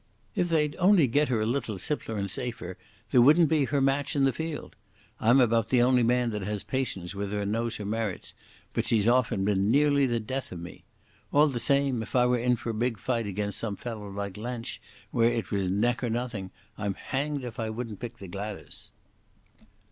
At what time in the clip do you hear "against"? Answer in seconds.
13.27-13.59